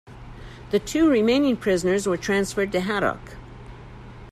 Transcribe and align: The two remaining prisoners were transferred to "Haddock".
The 0.71 0.79
two 0.79 1.07
remaining 1.07 1.55
prisoners 1.57 2.07
were 2.07 2.17
transferred 2.17 2.71
to 2.71 2.79
"Haddock". 2.79 3.35